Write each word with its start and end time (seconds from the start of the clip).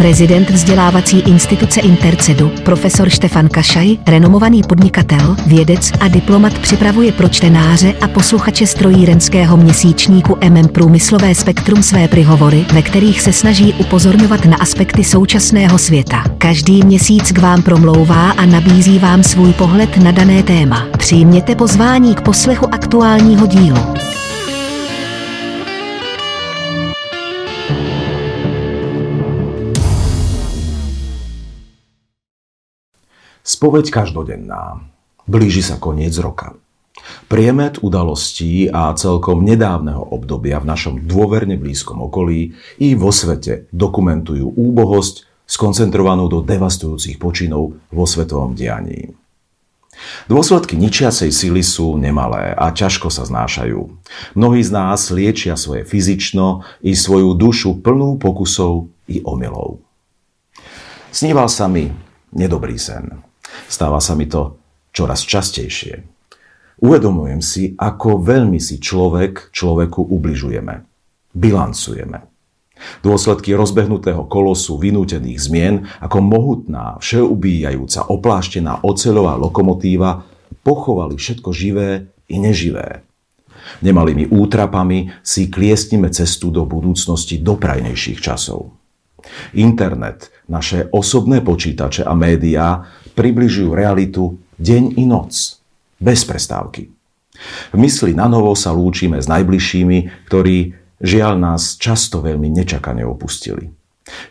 Prezident 0.00 0.50
vzdělávací 0.50 1.20
instituce 1.20 1.80
Intercedu, 1.80 2.52
profesor 2.64 3.10
Štefan 3.10 3.48
Kašaj, 3.48 3.96
renomovaný 4.06 4.62
podnikatel, 4.62 5.36
vědec 5.46 5.92
a 6.00 6.08
diplomat 6.08 6.58
připravuje 6.58 7.12
pro 7.12 7.28
čtenáře 7.28 7.94
a 8.00 8.08
posluchače 8.08 8.66
strojírenského 8.66 9.56
měsíčníku 9.56 10.38
MM 10.48 10.68
Průmyslové 10.68 11.34
spektrum 11.34 11.82
své 11.82 12.08
prihovory, 12.08 12.66
ve 12.72 12.82
kterých 12.82 13.20
se 13.20 13.32
snaží 13.32 13.74
upozorňovat 13.78 14.44
na 14.44 14.56
aspekty 14.56 15.04
současného 15.04 15.78
světa. 15.78 16.24
Každý 16.38 16.82
měsíc 16.82 17.32
k 17.32 17.38
vám 17.38 17.62
promlouvá 17.62 18.30
a 18.30 18.46
nabízí 18.46 18.98
vám 18.98 19.22
svůj 19.22 19.52
pohled 19.52 19.96
na 19.96 20.10
dané 20.10 20.42
téma. 20.42 20.86
Přijměte 20.98 21.54
pozvání 21.54 22.14
k 22.14 22.20
poslechu 22.20 22.74
aktuálního 22.74 23.46
dílu. 23.46 23.94
Spoveď 33.40 33.88
každodenná. 33.88 34.84
Blíži 35.24 35.64
sa 35.64 35.80
koniec 35.80 36.12
roka. 36.20 36.58
Priemet 37.32 37.80
udalostí 37.80 38.68
a 38.68 38.92
celkom 38.92 39.40
nedávneho 39.40 40.12
obdobia 40.12 40.60
v 40.60 40.68
našom 40.68 40.94
dôverne 41.08 41.56
blízkom 41.56 42.04
okolí 42.04 42.52
i 42.76 42.92
vo 42.92 43.08
svete 43.08 43.70
dokumentujú 43.72 44.44
úbohosť 44.44 45.24
skoncentrovanú 45.48 46.28
do 46.28 46.44
devastujúcich 46.44 47.16
počinov 47.16 47.80
vo 47.88 48.04
svetovom 48.04 48.52
dianí. 48.52 49.16
Dôsledky 50.28 50.78
ničiacej 50.80 51.28
sily 51.28 51.60
sú 51.60 51.98
nemalé 52.00 52.56
a 52.56 52.72
ťažko 52.72 53.12
sa 53.12 53.26
znášajú. 53.26 53.80
Mnohí 54.38 54.60
z 54.64 54.70
nás 54.72 55.10
liečia 55.12 55.58
svoje 55.60 55.84
fyzično 55.84 56.64
i 56.80 56.96
svoju 56.96 57.36
dušu 57.36 57.84
plnú 57.84 58.16
pokusov 58.16 58.88
i 59.10 59.20
omylov. 59.20 59.82
Sníval 61.10 61.50
sa 61.50 61.66
mi 61.66 61.90
nedobrý 62.32 62.78
sen. 62.78 63.29
Stáva 63.70 64.02
sa 64.02 64.18
mi 64.18 64.26
to 64.26 64.58
čoraz 64.90 65.22
častejšie. 65.22 66.02
Uvedomujem 66.80 67.44
si, 67.44 67.76
ako 67.76 68.24
veľmi 68.24 68.56
si 68.56 68.80
človek 68.80 69.52
človeku 69.52 70.00
ubližujeme. 70.00 70.74
Bilancujeme. 71.36 72.30
Dôsledky 73.04 73.52
rozbehnutého 73.52 74.24
kolosu 74.24 74.80
vynútených 74.80 75.38
zmien 75.40 75.74
ako 76.00 76.18
mohutná, 76.24 76.96
všeubíjajúca, 77.04 78.08
opláštená 78.08 78.80
oceľová 78.80 79.36
lokomotíva 79.36 80.24
pochovali 80.64 81.20
všetko 81.20 81.52
živé 81.52 82.08
i 82.32 82.40
neživé. 82.40 83.04
Nemalými 83.84 84.32
útrapami 84.32 85.12
si 85.20 85.52
kliestnime 85.52 86.08
cestu 86.08 86.48
do 86.48 86.64
budúcnosti 86.64 87.36
do 87.38 87.60
prajnejších 87.60 88.18
časov. 88.24 88.72
Internet, 89.52 90.32
naše 90.48 90.88
osobné 90.90 91.44
počítače 91.44 92.08
a 92.08 92.16
médiá 92.16 92.88
približujú 93.16 93.74
realitu 93.74 94.38
deň 94.60 95.00
i 95.00 95.04
noc, 95.08 95.60
bez 96.00 96.24
prestávky. 96.24 96.92
V 97.72 97.76
mysli 97.80 98.12
na 98.12 98.28
novo 98.28 98.52
sa 98.52 98.70
lúčime 98.72 99.16
s 99.16 99.26
najbližšími, 99.28 100.28
ktorí 100.28 100.76
žiaľ 101.00 101.40
nás 101.40 101.80
často 101.80 102.20
veľmi 102.20 102.52
nečakane 102.52 103.00
opustili. 103.04 103.72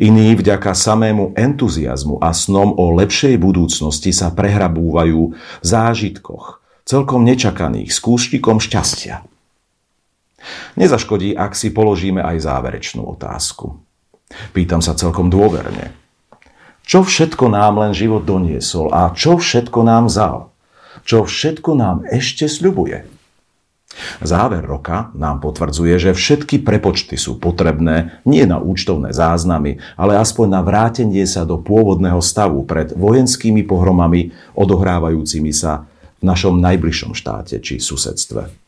Iní 0.00 0.34
vďaka 0.34 0.72
samému 0.72 1.36
entuziasmu 1.36 2.18
a 2.18 2.32
snom 2.32 2.74
o 2.74 2.96
lepšej 2.96 3.36
budúcnosti 3.36 4.10
sa 4.10 4.32
prehrabúvajú 4.32 5.22
v 5.36 5.64
zážitkoch, 5.66 6.64
celkom 6.88 7.22
nečakaných, 7.22 7.92
s 7.92 7.98
kúštikom 8.00 8.58
šťastia. 8.58 9.22
Nezaškodí, 10.78 11.34
ak 11.34 11.58
si 11.58 11.74
položíme 11.74 12.22
aj 12.22 12.46
záverečnú 12.46 13.02
otázku. 13.04 13.76
Pýtam 14.54 14.80
sa 14.82 14.94
celkom 14.94 15.30
dôverne. 15.30 16.05
Čo 16.86 17.02
všetko 17.02 17.50
nám 17.50 17.82
len 17.82 17.90
život 17.90 18.22
doniesol 18.22 18.94
a 18.94 19.10
čo 19.10 19.42
všetko 19.42 19.82
nám 19.82 20.06
vzal? 20.06 20.54
Čo 21.02 21.26
všetko 21.26 21.74
nám 21.74 22.06
ešte 22.06 22.46
sľubuje? 22.46 23.10
Záver 24.22 24.62
roka 24.62 25.10
nám 25.18 25.42
potvrdzuje, 25.42 25.98
že 25.98 26.10
všetky 26.12 26.62
prepočty 26.62 27.18
sú 27.18 27.42
potrebné 27.42 28.22
nie 28.22 28.46
na 28.46 28.62
účtovné 28.62 29.10
záznamy, 29.10 29.82
ale 29.98 30.20
aspoň 30.20 30.46
na 30.46 30.60
vrátenie 30.62 31.26
sa 31.26 31.42
do 31.42 31.58
pôvodného 31.58 32.22
stavu 32.22 32.62
pred 32.62 32.94
vojenskými 32.94 33.66
pohromami 33.66 34.30
odohrávajúcimi 34.54 35.50
sa 35.50 35.90
v 36.20 36.22
našom 36.22 36.60
najbližšom 36.60 37.18
štáte 37.18 37.58
či 37.58 37.82
susedstve. 37.82 38.65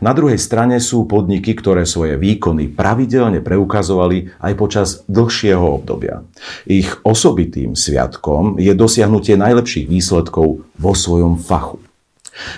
Na 0.00 0.16
druhej 0.16 0.40
strane 0.40 0.80
sú 0.80 1.04
podniky, 1.04 1.52
ktoré 1.52 1.84
svoje 1.84 2.16
výkony 2.16 2.72
pravidelne 2.72 3.44
preukazovali 3.44 4.32
aj 4.40 4.52
počas 4.56 4.88
dlhšieho 5.06 5.60
obdobia. 5.60 6.24
Ich 6.64 6.88
osobitým 7.04 7.76
sviatkom 7.76 8.56
je 8.56 8.72
dosiahnutie 8.72 9.36
najlepších 9.36 9.86
výsledkov 9.86 10.64
vo 10.64 10.92
svojom 10.96 11.36
fachu. 11.36 11.84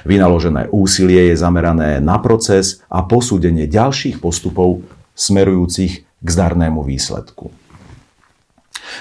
Vynaložené 0.04 0.68
úsilie 0.70 1.32
je 1.32 1.36
zamerané 1.40 1.98
na 2.04 2.20
proces 2.20 2.84
a 2.92 3.02
posúdenie 3.02 3.64
ďalších 3.66 4.20
postupov 4.20 4.84
smerujúcich 5.16 5.92
k 6.04 6.28
zdarnému 6.28 6.84
výsledku. 6.84 7.50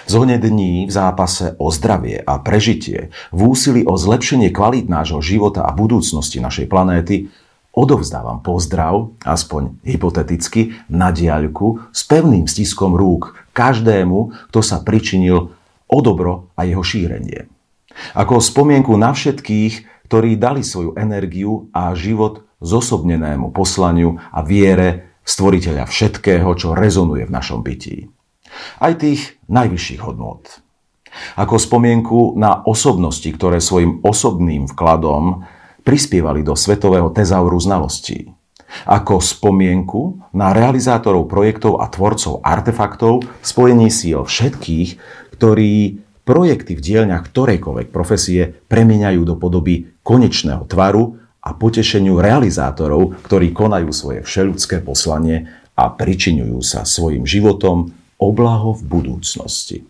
Zhone 0.06 0.38
dní 0.38 0.86
v 0.86 0.92
zápase 0.94 1.58
o 1.58 1.74
zdravie 1.74 2.22
a 2.22 2.38
prežitie, 2.40 3.10
v 3.34 3.40
úsilí 3.50 3.82
o 3.90 3.98
zlepšenie 3.98 4.54
kvalít 4.54 4.86
nášho 4.86 5.20
života 5.20 5.66
a 5.66 5.74
budúcnosti 5.74 6.38
našej 6.38 6.70
planéty 6.70 7.34
odovzdávam 7.74 8.42
pozdrav, 8.42 9.14
aspoň 9.24 9.80
hypoteticky, 9.86 10.76
na 10.90 11.14
diaľku 11.14 11.80
s 11.94 12.04
pevným 12.06 12.50
stiskom 12.50 12.98
rúk 12.98 13.38
každému, 13.54 14.50
kto 14.52 14.60
sa 14.60 14.82
pričinil 14.82 15.54
o 15.90 15.98
dobro 16.02 16.54
a 16.58 16.66
jeho 16.66 16.82
šírenie. 16.86 17.50
Ako 18.16 18.40
spomienku 18.40 18.96
na 18.96 19.12
všetkých, 19.12 20.06
ktorí 20.10 20.40
dali 20.40 20.66
svoju 20.66 20.98
energiu 20.98 21.70
a 21.76 21.94
život 21.94 22.46
zosobnenému 22.60 23.54
poslaniu 23.54 24.20
a 24.34 24.42
viere 24.42 25.20
stvoriteľa 25.24 25.86
všetkého, 25.86 26.50
čo 26.58 26.74
rezonuje 26.74 27.30
v 27.30 27.34
našom 27.34 27.62
bytí. 27.62 28.10
Aj 28.82 28.98
tých 28.98 29.38
najvyšších 29.46 30.02
hodnôt. 30.02 30.42
Ako 31.38 31.58
spomienku 31.58 32.38
na 32.38 32.62
osobnosti, 32.66 33.30
ktoré 33.30 33.62
svojim 33.62 34.02
osobným 34.06 34.70
vkladom 34.70 35.46
prispievali 35.90 36.46
do 36.46 36.54
svetového 36.54 37.10
tezauru 37.10 37.58
znalostí. 37.58 38.30
Ako 38.86 39.18
spomienku 39.18 40.22
na 40.38 40.54
realizátorov 40.54 41.26
projektov 41.26 41.82
a 41.82 41.90
tvorcov 41.90 42.46
artefaktov 42.46 43.26
spojení 43.42 43.90
síl 43.90 44.22
všetkých, 44.22 44.90
ktorí 45.34 45.98
projekty 46.22 46.78
v 46.78 46.82
dielňach 46.86 47.26
ktorejkoľvek 47.26 47.90
profesie 47.90 48.62
premieňajú 48.70 49.22
do 49.26 49.34
podoby 49.42 49.90
konečného 50.06 50.70
tvaru 50.70 51.18
a 51.42 51.58
potešeniu 51.58 52.22
realizátorov, 52.22 53.18
ktorí 53.26 53.50
konajú 53.50 53.90
svoje 53.90 54.22
všeludské 54.22 54.86
poslanie 54.86 55.50
a 55.74 55.90
pričiňujú 55.90 56.62
sa 56.62 56.86
svojim 56.86 57.26
životom 57.26 57.90
oblaho 58.22 58.78
v 58.78 58.82
budúcnosti. 58.86 59.90